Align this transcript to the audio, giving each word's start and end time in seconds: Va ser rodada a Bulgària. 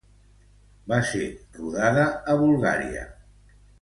Va 0.93 0.97
ser 1.11 1.21
rodada 1.59 2.07
a 2.35 2.39
Bulgària. 2.41 3.05